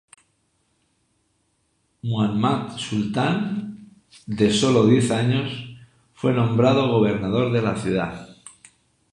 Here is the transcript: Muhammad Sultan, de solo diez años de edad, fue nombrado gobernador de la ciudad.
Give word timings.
Muhammad 2.01 2.75
Sultan, 2.79 3.45
de 4.25 4.51
solo 4.51 4.87
diez 4.87 5.11
años 5.11 5.47
de 5.47 5.55
edad, 5.57 5.85
fue 6.15 6.33
nombrado 6.33 6.89
gobernador 6.91 7.51
de 7.51 7.61
la 7.61 7.75
ciudad. 7.77 8.35